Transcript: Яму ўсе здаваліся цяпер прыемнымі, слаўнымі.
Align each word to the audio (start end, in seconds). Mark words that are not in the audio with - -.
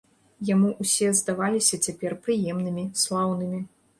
Яму 0.49 0.69
ўсе 0.85 1.09
здаваліся 1.19 1.79
цяпер 1.87 2.11
прыемнымі, 2.23 2.87
слаўнымі. 3.05 3.63